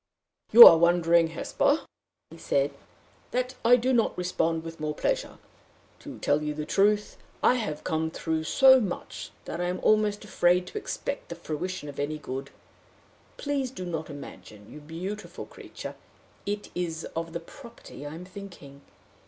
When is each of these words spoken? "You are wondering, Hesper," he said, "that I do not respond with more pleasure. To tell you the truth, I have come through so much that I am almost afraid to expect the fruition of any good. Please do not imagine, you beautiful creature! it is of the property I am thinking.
"You 0.51 0.65
are 0.65 0.79
wondering, 0.79 1.27
Hesper," 1.27 1.81
he 2.31 2.37
said, 2.39 2.71
"that 3.29 3.53
I 3.63 3.75
do 3.75 3.93
not 3.93 4.17
respond 4.17 4.63
with 4.63 4.79
more 4.79 4.95
pleasure. 4.95 5.37
To 5.99 6.17
tell 6.17 6.41
you 6.41 6.55
the 6.55 6.65
truth, 6.65 7.17
I 7.43 7.53
have 7.53 7.83
come 7.83 8.09
through 8.09 8.45
so 8.45 8.79
much 8.81 9.29
that 9.45 9.61
I 9.61 9.65
am 9.65 9.79
almost 9.83 10.25
afraid 10.25 10.65
to 10.65 10.77
expect 10.79 11.29
the 11.29 11.35
fruition 11.35 11.87
of 11.87 11.99
any 11.99 12.17
good. 12.17 12.49
Please 13.37 13.69
do 13.69 13.85
not 13.85 14.09
imagine, 14.09 14.71
you 14.71 14.79
beautiful 14.79 15.45
creature! 15.45 15.93
it 16.47 16.71
is 16.73 17.05
of 17.15 17.31
the 17.31 17.39
property 17.39 18.03
I 18.03 18.15
am 18.15 18.25
thinking. 18.25 18.81